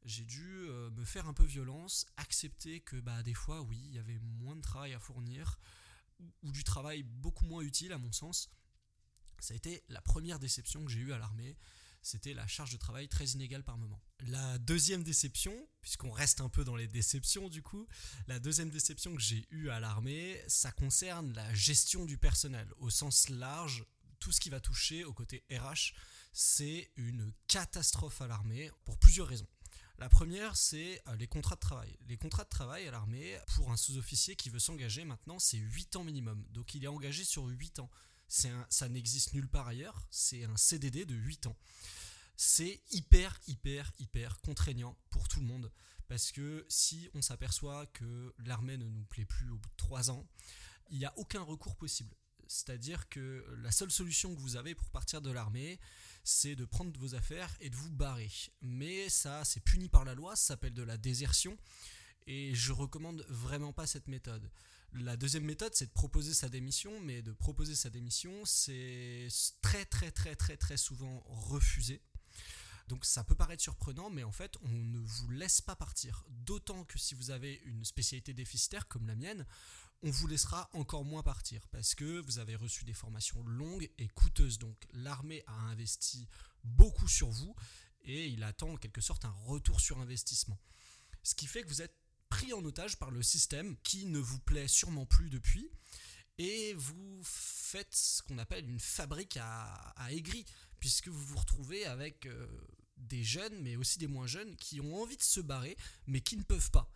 [0.07, 3.95] J'ai dû euh, me faire un peu violence, accepter que bah, des fois, oui, il
[3.95, 5.59] y avait moins de travail à fournir,
[6.43, 8.51] ou du travail beaucoup moins utile à mon sens.
[9.41, 11.57] Ça a été la première déception que j'ai eue à l'armée
[12.07, 14.01] c'était la charge de travail très inégale par moment.
[14.29, 17.89] La deuxième déception, puisqu'on reste un peu dans les déceptions du coup,
[18.29, 22.91] la deuxième déception que j'ai eue à l'armée, ça concerne la gestion du personnel au
[22.91, 23.85] sens large.
[24.21, 25.95] Tout ce qui va toucher au côté RH,
[26.33, 29.49] c'est une catastrophe à l'armée pour plusieurs raisons.
[29.99, 31.97] La première, c'est euh, les contrats de travail.
[32.07, 35.97] Les contrats de travail à l'armée, pour un sous-officier qui veut s'engager maintenant, c'est 8
[35.97, 36.45] ans minimum.
[36.51, 37.91] Donc il est engagé sur 8 ans.
[38.29, 40.07] Ça n'existe nulle part ailleurs.
[40.11, 41.57] C'est un CDD de 8 ans.
[42.37, 45.73] C'est hyper, hyper, hyper contraignant pour tout le monde.
[46.09, 50.11] Parce que si on s'aperçoit que l'armée ne nous plaît plus au bout de 3
[50.11, 50.27] ans,
[50.91, 52.15] il n'y a aucun recours possible.
[52.49, 55.81] C'est-à-dire que la seule solution que vous avez pour partir de l'armée,
[56.27, 58.31] c'est de prendre vos affaires et de vous barrer.
[58.61, 61.57] Mais ça, c'est puni par la loi, ça s'appelle de la désertion.
[62.27, 64.51] Et je recommande vraiment pas cette méthode.
[64.93, 69.29] La deuxième méthode, c'est de proposer sa démission, mais de proposer sa démission, c'est
[69.63, 72.03] très très très très très souvent refusé.
[72.89, 76.25] Donc ça peut paraître surprenant, mais en fait, on ne vous laisse pas partir.
[76.29, 79.47] D'autant que si vous avez une spécialité déficitaire comme la mienne,
[80.03, 84.09] on vous laissera encore moins partir parce que vous avez reçu des formations longues et
[84.09, 84.59] coûteuses.
[84.59, 86.29] Donc l'armée a investi
[86.65, 87.55] beaucoup sur vous
[88.03, 90.59] et il attend en quelque sorte un retour sur investissement.
[91.23, 91.97] Ce qui fait que vous êtes
[92.29, 95.71] pris en otage par le système qui ne vous plaît sûrement plus depuis
[96.39, 100.45] et vous faites ce qu'on appelle une fabrique à, aigris
[100.79, 102.47] puisque vous vous retrouvez avec euh,
[102.97, 106.37] des jeunes mais aussi des moins jeunes qui ont envie de se barrer mais qui
[106.37, 106.93] ne peuvent pas.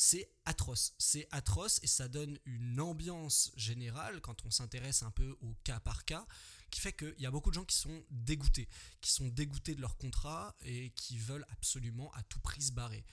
[0.00, 5.36] C'est atroce, c'est atroce et ça donne une ambiance générale quand on s'intéresse un peu
[5.40, 6.24] au cas par cas
[6.70, 8.68] qui fait qu'il y a beaucoup de gens qui sont dégoûtés,
[9.00, 13.04] qui sont dégoûtés de leur contrat et qui veulent absolument à tout prix se barrer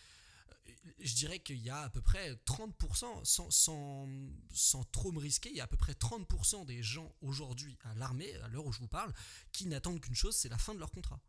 [1.00, 4.08] je dirais qu'il y a à peu près 30%, sans, sans,
[4.54, 7.96] sans, trop me risquer, il y a à peu près 30% des gens aujourd'hui à
[7.96, 9.12] l'armée, à l'heure où je vous parle,
[9.52, 11.20] qui n'attendent qu'une chose, c'est la fin de leur contrat.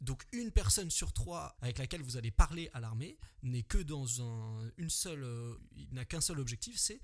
[0.00, 4.22] Donc une personne sur trois avec laquelle vous allez parler à l'armée n'est que dans
[4.22, 7.00] un, une seule, euh, il n'a qu'un seul objectif, c'est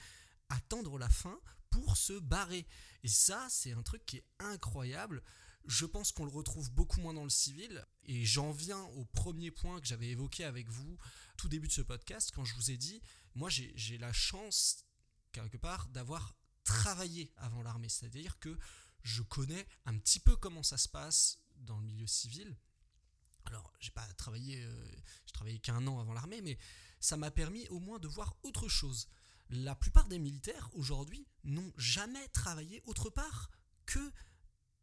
[0.49, 1.39] attendre la fin
[1.71, 2.67] pour se barrer.
[3.03, 5.23] Et ça, c'est un truc qui est incroyable.
[5.67, 7.85] Je pense qu'on le retrouve beaucoup moins dans le civil.
[8.05, 10.99] Et j'en viens au premier point que j'avais évoqué avec vous
[11.37, 13.01] tout début de ce podcast, quand je vous ai dit,
[13.35, 14.85] moi j'ai la chance,
[15.33, 17.89] quelque part, d'avoir travaillé avant l'armée.
[17.89, 18.57] C'est-à-dire que
[19.03, 22.57] je connais un petit peu comment ça se passe dans le milieu civil.
[23.47, 24.97] Alors, j'ai pas travaillé, euh,
[25.33, 26.59] travaillé qu'un an avant l'armée, mais
[27.01, 29.09] ça m'a permis au moins de voir autre chose.
[29.51, 33.51] La plupart des militaires aujourd'hui n'ont jamais travaillé autre part
[33.87, 34.13] que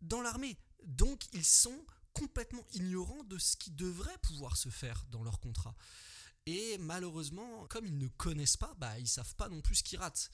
[0.02, 0.58] dans l'armée.
[0.84, 5.76] Donc ils sont complètement ignorants de ce qui devrait pouvoir se faire dans leur contrat.
[6.46, 10.00] Et malheureusement, comme ils ne connaissent pas, bah, ils savent pas non plus ce qu'ils
[10.00, 10.30] ratent.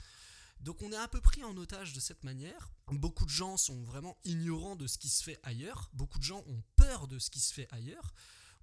[0.61, 2.71] Donc on est un peu pris en otage de cette manière.
[2.91, 5.89] Beaucoup de gens sont vraiment ignorants de ce qui se fait ailleurs.
[5.93, 8.13] Beaucoup de gens ont peur de ce qui se fait ailleurs.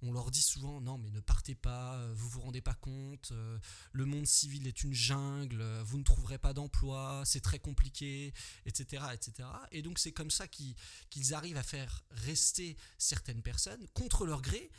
[0.01, 3.31] On leur dit souvent non mais ne partez pas, euh, vous vous rendez pas compte,
[3.31, 3.57] euh,
[3.91, 8.33] le monde civil est une jungle, euh, vous ne trouverez pas d'emploi, c'est très compliqué,
[8.65, 9.03] etc.
[9.13, 9.47] etc.
[9.71, 14.69] Et donc c'est comme ça qu'ils arrivent à faire rester certaines personnes contre leur gré.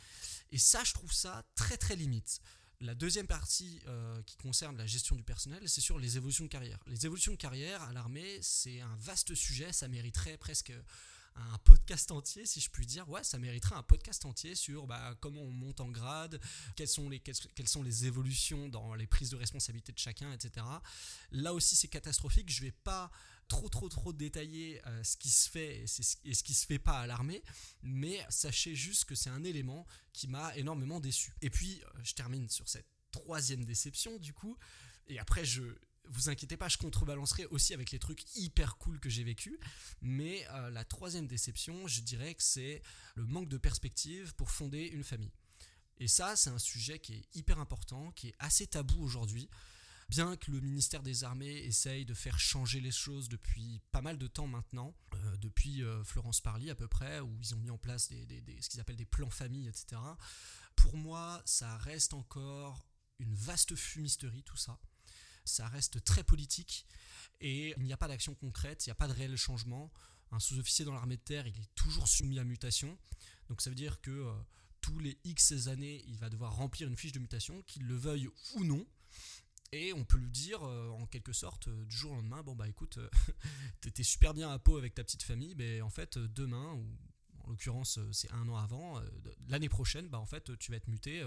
[0.51, 2.39] Et ça je trouve ça très très limite.
[2.81, 3.81] La deuxième partie
[4.25, 6.79] qui concerne la gestion du personnel, c'est sur les évolutions de carrière.
[6.85, 10.71] Les évolutions de carrière à l'armée, c'est un vaste sujet, ça mériterait presque
[11.37, 13.07] un podcast entier, si je puis dire.
[13.09, 16.39] Ouais, ça mériterait un podcast entier sur bah, comment on monte en grade,
[16.75, 20.65] quelles sont, les, quelles sont les évolutions dans les prises de responsabilité de chacun, etc.
[21.31, 22.49] Là aussi, c'est catastrophique.
[22.49, 23.11] Je vais pas
[23.47, 25.87] trop trop trop détailler euh, ce qui se fait et,
[26.33, 27.43] ce qui se fait pas à l'armée,
[27.81, 31.33] mais sachez juste que c'est un élément qui m'a énormément déçu.
[31.41, 34.57] Et puis, euh, je termine sur cette troisième déception du coup,
[35.07, 35.63] et après je,
[36.09, 39.59] vous inquiétez pas, je contrebalancerai aussi avec les trucs hyper cool que j'ai vécu.
[40.01, 42.81] Mais euh, la troisième déception, je dirais que c'est
[43.15, 45.33] le manque de perspective pour fonder une famille.
[45.99, 49.49] Et ça, c'est un sujet qui est hyper important, qui est assez tabou aujourd'hui.
[50.09, 54.17] Bien que le ministère des Armées essaye de faire changer les choses depuis pas mal
[54.17, 57.69] de temps maintenant, euh, depuis euh, Florence Parly à peu près, où ils ont mis
[57.69, 60.01] en place ce qu'ils appellent des plans famille, etc.
[60.75, 62.87] Pour moi, ça reste encore
[63.19, 64.79] une vaste fumisterie tout ça
[65.47, 66.85] ça reste très politique
[67.39, 69.91] et il n'y a pas d'action concrète, il n'y a pas de réel changement.
[70.31, 72.97] Un sous-officier dans l'armée de terre, il est toujours soumis à mutation.
[73.47, 74.33] Donc ça veut dire que euh,
[74.81, 78.29] tous les X années, il va devoir remplir une fiche de mutation, qu'il le veuille
[78.55, 78.85] ou non.
[79.71, 82.55] Et on peut lui dire, euh, en quelque sorte, euh, du jour au lendemain, bon
[82.55, 82.99] bah écoute,
[83.81, 86.85] t'étais super bien à peau avec ta petite famille, mais en fait, demain, ou
[87.43, 89.01] en l'occurrence c'est un an avant,
[89.47, 91.23] l'année prochaine, bah en fait, tu vas être muté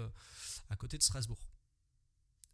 [0.69, 1.39] à côté de Strasbourg.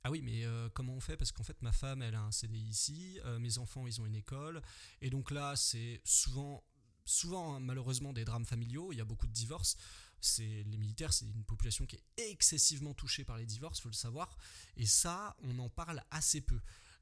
[0.07, 1.17] Ah oui, mais euh, comment on fait?
[1.17, 4.05] Parce qu'en fait, ma femme, elle a un CDI ici, euh, mes enfants, ils ont
[4.05, 4.61] une école,
[5.01, 6.63] et donc là, c'est souvent,
[7.03, 8.93] souvent hein, malheureusement des drames familiaux.
[8.93, 9.75] Il y a beaucoup de divorces.
[10.19, 13.93] C'est les militaires, c'est une population qui est excessivement touchée par les divorces, faut le
[13.93, 14.37] savoir.
[14.75, 16.59] Et ça, on en parle assez peu.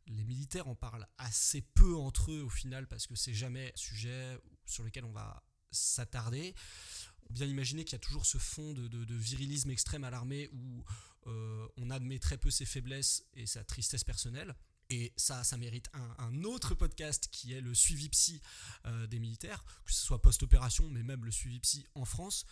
[0.08, 3.78] Les militaires en parlent assez peu entre eux au final parce que c'est jamais un
[3.78, 6.54] sujet sur lequel on va s'attarder
[7.30, 10.84] bien imaginer qu'il y a toujours ce fond de, virilisme extrême à l'armée où
[11.28, 14.56] euh, on admet très peu ses faiblesses et sa tristesse personnelle.
[14.92, 18.40] Et ça, ça mérite un, autre podcast qui est le suivi psy
[18.86, 22.46] euh, des militaires, que ce soit post-opération, mais même le suivi psy en France,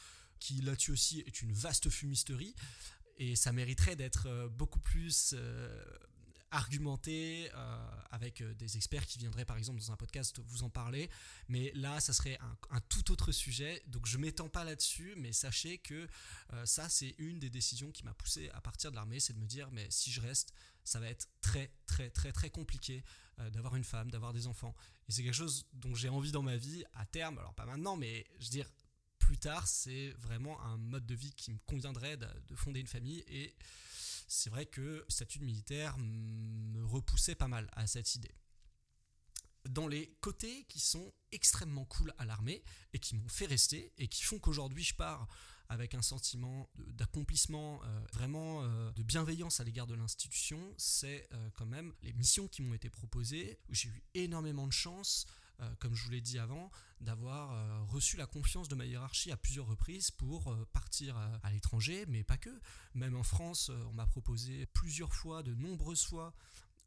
[0.43, 2.55] qui là-dessus aussi est une vaste fumisterie.
[3.17, 5.83] Et ça mériterait d'être euh, beaucoup plus euh,
[6.51, 7.49] argumenté
[8.11, 11.09] avec des experts qui viendraient par exemple dans un podcast vous en parler.
[11.47, 12.37] Mais là, ça serait
[12.69, 13.81] un, tout autre sujet.
[13.87, 16.07] Donc je m'étends pas là-dessus, mais sachez que
[16.63, 19.47] ça, c'est une des décisions qui m'a poussé à partir de l'armée, c'est de me
[19.47, 20.53] dire, mais si je reste,
[20.83, 23.03] ça va être très très très très compliqué
[23.39, 24.75] euh, d'avoir une femme, d'avoir des enfants.
[25.07, 27.97] Et c'est quelque chose dont j'ai envie dans ma vie à terme, alors pas maintenant,
[27.97, 28.69] mais je veux dire
[29.25, 32.87] plus tard, c'est vraiment un mode de vie qui me conviendrait de, de fonder une
[32.87, 33.23] famille.
[33.27, 33.55] Et
[34.27, 38.35] c'est vrai que le statut militaire me repoussait pas mal à cette idée
[39.69, 44.07] dans les côtés qui sont extrêmement cool à l'armée et qui m'ont fait rester et
[44.07, 45.27] qui font qu'aujourd'hui je pars
[45.69, 51.49] avec un sentiment d'accomplissement, euh, vraiment euh, de bienveillance à l'égard de l'institution, c'est euh,
[51.55, 55.25] quand même les missions qui m'ont été proposées, où j'ai eu énormément de chance,
[55.79, 59.67] comme je vous l'ai dit avant, d'avoir reçu la confiance de ma hiérarchie à plusieurs
[59.67, 62.61] reprises pour partir à l'étranger, mais pas que.
[62.93, 66.33] Même en France, on m'a proposé plusieurs fois, de nombreuses fois,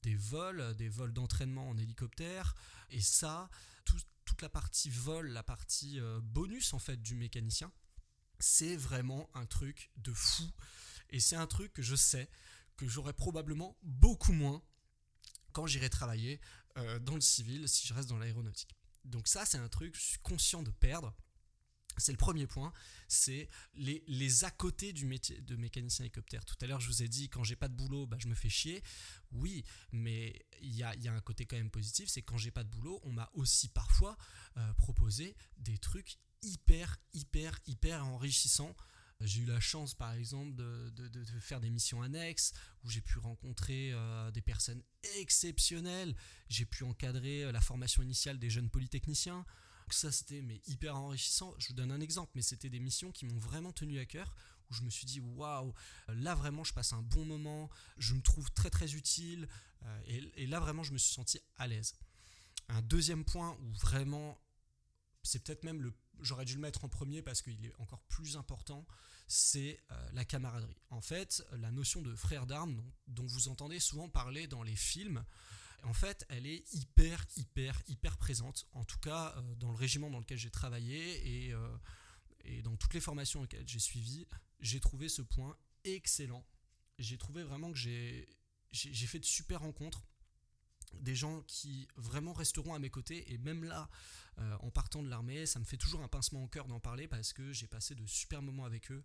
[0.02, 2.54] des vols, des vols d'entraînement en hélicoptère,
[2.90, 3.50] et ça,
[3.84, 7.72] toute la partie vol, la partie bonus en fait du mécanicien,
[8.38, 10.50] c'est vraiment un truc de fou.
[11.10, 12.28] Et c'est un truc que je sais
[12.76, 14.62] que j'aurai probablement beaucoup moins
[15.52, 16.40] quand j'irai travailler
[16.76, 18.76] euh, dans le civil si je reste dans l'aéronautique.
[19.04, 21.14] Donc ça, c'est un truc je suis conscient de perdre.
[21.98, 22.74] C'est le premier point,
[23.08, 26.44] c'est les, les à côté du métier de mécanicien hélicoptère.
[26.44, 28.34] Tout à l'heure, je vous ai dit, quand j'ai pas de boulot, bah, je me
[28.34, 28.82] fais chier.
[29.32, 32.50] Oui, mais il y a, y a, un côté quand même positif, c'est quand j'ai
[32.50, 34.18] pas de boulot, on m'a aussi parfois
[34.58, 38.76] euh, proposé des trucs hyper, hyper, hyper enrichissant.
[39.20, 42.52] J'ai eu la chance, par exemple, de, faire des missions annexes
[42.84, 44.82] où j'ai pu rencontrer euh, des personnes
[45.18, 46.14] exceptionnelles.
[46.48, 49.38] J'ai pu encadrer euh, la formation initiale des jeunes polytechniciens.
[49.38, 51.54] Donc ça, c'était hyper enrichissant.
[51.58, 54.34] Je vous donne un exemple, mais c'était des missions qui m'ont vraiment tenu à cœur,
[54.70, 55.72] où je me suis dit waouh,
[56.08, 59.48] là vraiment, je passe un bon moment, je me trouve très très utile,
[59.84, 61.94] euh, et, et là vraiment, je me suis senti à l'aise.
[62.68, 64.36] Un deuxième point où vraiment
[65.26, 68.36] c'est peut-être même le j'aurais dû le mettre en premier parce qu'il est encore plus
[68.36, 68.86] important,
[69.26, 70.76] c'est euh, la camaraderie.
[70.90, 75.24] En fait, la notion de frère d'armes dont, vous entendez souvent parler dans les films,
[75.82, 78.66] en fait, elle est hyper, hyper, hyper présente.
[78.72, 81.76] En tout cas, euh, dans le régiment dans lequel j'ai travaillé et, euh,
[82.44, 84.26] et dans toutes les formations auxquelles j'ai suivi,
[84.60, 86.44] j'ai trouvé ce point excellent.
[86.98, 88.26] J'ai trouvé vraiment que j'ai
[88.72, 90.06] fait de super rencontres
[90.94, 93.32] des gens qui vraiment resteront à mes côtés.
[93.32, 93.88] Et même là
[94.38, 97.08] euh, en partant de l'armée ça me fait toujours un pincement au cœur d'en parler
[97.08, 99.02] parce que j'ai passé de super moments avec eux.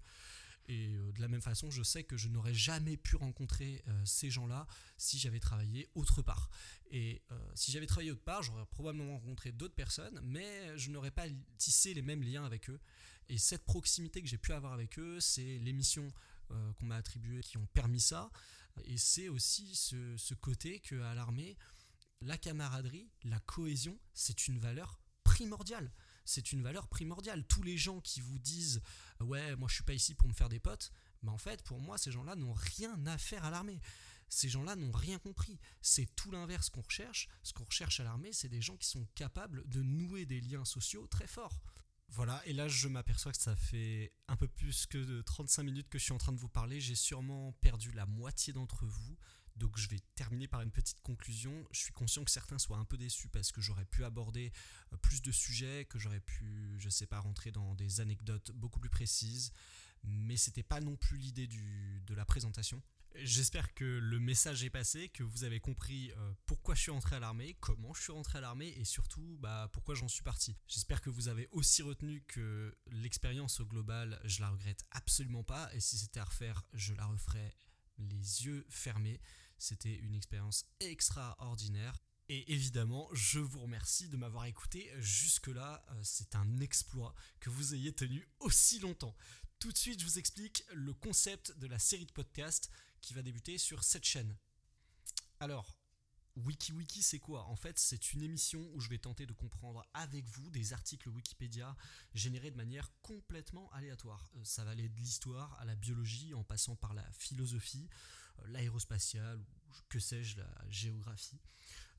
[0.68, 4.06] Et euh, de la même façon je sais que je n'aurais jamais pu rencontrer euh,
[4.06, 4.68] ces gens là
[4.98, 6.50] si j'avais travaillé autre part.
[6.94, 7.22] Et
[7.56, 11.26] si j'avais travaillé autre part j'aurais probablement rencontré d'autres personnes mais je n'aurais pas
[11.58, 12.80] tissé les mêmes liens avec eux.
[13.30, 16.12] Et cette proximité que j'ai pu avoir avec eux c'est les missions
[16.50, 18.30] qu'on m'a attribuées qui ont permis ça
[18.86, 21.58] et c'est aussi ce, côté qu'à l'armée
[22.22, 25.92] la camaraderie, la cohésion, c'est une valeur primordiale.
[26.24, 27.44] C'est une valeur primordiale.
[27.48, 28.82] Tous les gens qui vous disent
[29.22, 30.92] ouais, moi je suis pas ici pour me faire des potes,
[31.24, 33.80] mais en fait, pour moi, ces gens-là n'ont rien à faire à l'armée.
[34.30, 35.60] Ces gens-là n'ont rien compris.
[35.82, 37.28] C'est tout l'inverse qu'on recherche.
[37.44, 40.64] Ce qu'on recherche à l'armée, c'est des gens qui sont capables de nouer des liens
[40.64, 41.60] sociaux très forts.
[42.14, 45.88] Voilà, et là je m'aperçois que ça fait un peu plus que de 35 minutes
[45.88, 46.82] que je suis en train de vous parler.
[46.82, 49.18] J'ai sûrement perdu la moitié d'entre vous.
[49.56, 51.54] Donc je vais terminer par une petite conclusion.
[51.72, 54.52] Je suis conscient que certains soient un peu déçus parce que j'aurais pu aborder
[54.92, 58.82] euh, plus de sujets, que j'aurais pu, je sais pas, rentrer dans des anecdotes beaucoup
[58.82, 59.54] plus précises,
[60.04, 62.82] mais c'était pas non plus l'idée de la présentation.
[63.16, 67.18] J'espère que le message est passé, que vous avez compris euh, pourquoi je suis rentré
[67.18, 70.56] à l'armée, comment je suis rentré à l'armée et surtout bah, pourquoi j'en suis parti.
[70.68, 75.70] J'espère que vous avez aussi retenu que l'expérience au global, je la regrette absolument pas
[75.74, 77.54] et si c'était à refaire, je la referais
[77.98, 79.20] les yeux fermés.
[79.58, 81.94] C'était une expérience extraordinaire.
[82.30, 85.84] Et évidemment, je vous remercie de m'avoir écouté jusque-là.
[85.90, 89.16] Euh, c'est un exploit que vous ayez tenu aussi longtemps.
[89.60, 92.72] Tout de suite, je vous explique le concept de la série de podcasts
[93.02, 94.36] qui va débuter sur cette chaîne.
[95.40, 95.78] Alors,
[96.38, 97.46] WikiWiki, c'est quoi?
[97.46, 101.10] En fait, c'est une émission où je vais tenter de comprendre avec vous des articles
[101.10, 101.76] Wikipédia
[102.14, 104.30] générés de manière complètement aléatoire.
[104.36, 107.90] Euh, ça va aller de l'histoire à la biologie en passant par la philosophie.
[108.48, 111.40] L'aérospatiale ou que sais-je, la géographie.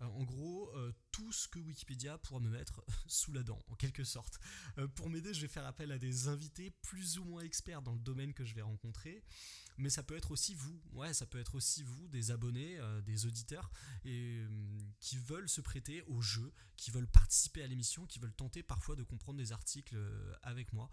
[0.02, 3.74] Euh, en gros, euh, tout ce que Wikipédia pourra me mettre sous la dent, en
[3.74, 4.38] quelque sorte.
[4.78, 7.92] Euh, pour m'aider, je vais faire appel à des invités plus ou moins experts dans
[7.92, 9.22] le domaine que je vais rencontrer,
[9.78, 13.26] mais ça peut être aussi vous, ouais, ça peut être aussi vous, des abonnés, des
[13.26, 13.70] auditeurs,
[14.04, 14.44] et,
[15.00, 18.96] qui veulent se prêter au jeu, qui veulent participer à l'émission, qui veulent tenter parfois
[18.96, 19.96] de comprendre des articles
[20.42, 20.90] avec moi,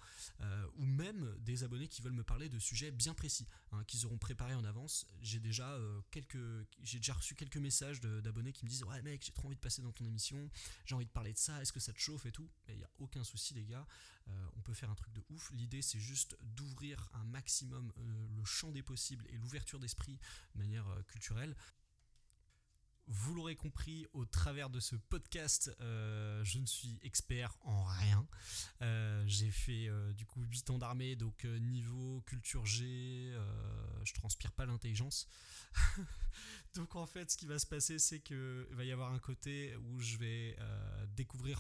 [0.78, 4.18] ou même des abonnés qui veulent me parler de sujets bien précis, hein, qu'ils auront
[4.18, 5.06] préparés en avance.
[5.40, 5.78] Déjà
[6.12, 6.38] quelques,
[6.84, 9.62] j'ai déjà reçu quelques messages d'abonnés qui me disent ouais mec j'ai trop envie de
[9.62, 10.50] passer dans ton émission,
[10.86, 12.50] j'ai envie de parler de ça, est-ce que ça te chauffe et tout?
[12.68, 13.88] Mais il n'y a aucun souci les gars,
[14.28, 15.52] euh, on peut faire un truc de ouf.
[15.52, 20.20] L'idée c'est juste d'ouvrir un maximum euh, le champ des possibles et l'ouverture d'esprit
[20.56, 21.56] de manière euh, culturelle.
[23.12, 28.28] Vous l'aurez compris au travers de ce podcast, je ne suis expert en rien.
[29.26, 33.34] j'ai fait du coup 8 ans d'armée, donc niveau culture G,
[34.04, 35.28] je transpire pas l'intelligence.
[36.76, 39.76] Donc en fait, ce qui va se passer, c'est qu'il va y avoir un côté
[39.76, 41.06] où je vais euh,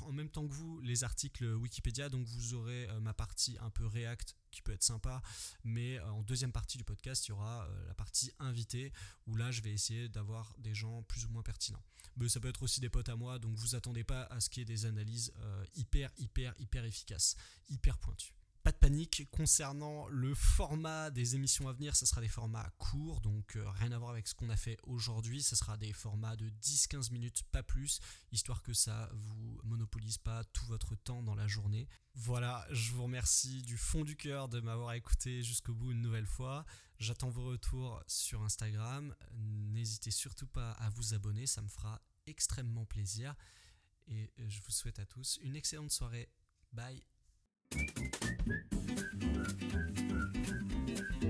[0.02, 2.10] en même temps que vous les articles Wikipédia.
[2.10, 5.22] Donc vous aurez euh, ma partie un peu React qui peut être sympa,
[5.64, 8.92] mais euh, en deuxième partie du podcast, il y aura la partie invité
[9.28, 11.84] où là, je vais essayer d'avoir des gens plus ou moins pertinents.
[12.18, 14.50] Mais ça peut être aussi des potes à moi, donc vous attendez pas à ce
[14.50, 15.32] qu'il y ait des analyses
[15.76, 17.36] hyper, hyper, hyper efficaces,
[17.70, 18.39] hyper pointues
[18.70, 23.20] pas de panique concernant le format des émissions à venir, ce sera des formats courts,
[23.20, 26.36] donc euh, rien à voir avec ce qu'on a fait aujourd'hui, ce sera des formats
[26.36, 28.00] de 10-15 minutes, pas plus,
[28.32, 31.88] histoire que ça vous monopolise pas tout votre temps dans la journée.
[32.14, 36.28] Voilà, je vous remercie du fond du cœur de m'avoir écouté jusqu'au bout une nouvelle
[36.28, 36.64] fois.
[37.00, 39.16] J'attends vos retours sur Instagram.
[39.32, 43.34] N'hésitez surtout pas à vous abonner, ça me fera extrêmement plaisir.
[44.06, 46.30] Et je vous souhaite à tous une excellente soirée.
[46.72, 47.04] Bye
[47.72, 47.86] なん
[51.20, 51.29] で?